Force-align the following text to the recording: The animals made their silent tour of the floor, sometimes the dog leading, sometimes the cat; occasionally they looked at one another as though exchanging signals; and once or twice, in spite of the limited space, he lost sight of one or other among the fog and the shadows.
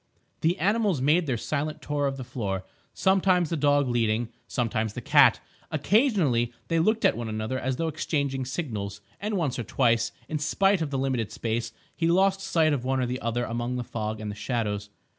The 0.39 0.57
animals 0.57 0.99
made 0.99 1.27
their 1.27 1.37
silent 1.37 1.79
tour 1.79 2.07
of 2.07 2.17
the 2.17 2.23
floor, 2.23 2.65
sometimes 2.91 3.51
the 3.51 3.55
dog 3.55 3.87
leading, 3.87 4.29
sometimes 4.47 4.93
the 4.93 4.99
cat; 5.01 5.39
occasionally 5.69 6.51
they 6.69 6.79
looked 6.79 7.05
at 7.05 7.15
one 7.15 7.29
another 7.29 7.59
as 7.59 7.75
though 7.75 7.87
exchanging 7.87 8.43
signals; 8.45 9.01
and 9.19 9.37
once 9.37 9.59
or 9.59 9.63
twice, 9.63 10.11
in 10.27 10.39
spite 10.39 10.81
of 10.81 10.89
the 10.89 10.97
limited 10.97 11.31
space, 11.31 11.71
he 11.95 12.07
lost 12.07 12.41
sight 12.41 12.73
of 12.73 12.83
one 12.83 12.99
or 12.99 13.07
other 13.21 13.43
among 13.43 13.75
the 13.75 13.83
fog 13.83 14.19
and 14.19 14.31
the 14.31 14.35
shadows. 14.35 14.89